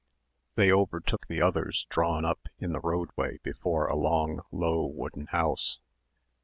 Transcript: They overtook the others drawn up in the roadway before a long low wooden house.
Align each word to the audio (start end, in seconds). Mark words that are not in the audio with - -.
They 0.55 0.71
overtook 0.71 1.27
the 1.27 1.43
others 1.43 1.85
drawn 1.91 2.25
up 2.25 2.47
in 2.57 2.71
the 2.73 2.79
roadway 2.79 3.37
before 3.43 3.85
a 3.85 3.95
long 3.95 4.41
low 4.51 4.83
wooden 4.83 5.27
house. 5.27 5.77